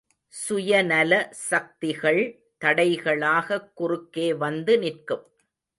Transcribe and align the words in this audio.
சுயநல 0.33 1.11
சக்திகள் 1.31 2.21
தடைகளாகக் 2.65 3.71
குறுக்கே 3.73 4.33
வந்து 4.33 4.79
நிற்கும். 4.79 5.25